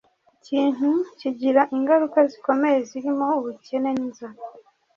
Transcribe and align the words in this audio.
ikintu 0.35 0.89
kigira 1.19 1.61
ingaruka 1.77 2.19
zikomeye 2.31 2.77
zirimo 2.89 3.27
ubukene 3.39 3.89
n’ 3.97 3.99
inzara. 4.07 4.39